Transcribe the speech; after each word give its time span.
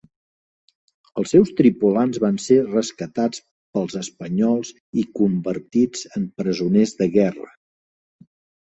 Els 1.23 1.33
seus 1.35 1.51
tripulants 1.59 2.21
van 2.23 2.41
ser 2.47 2.57
rescatats 2.71 3.45
pels 3.77 3.99
espanyols 4.03 4.75
i 5.03 5.07
convertits 5.21 6.11
en 6.21 6.29
presoners 6.43 7.01
de 7.05 7.15
guerra. 7.21 7.57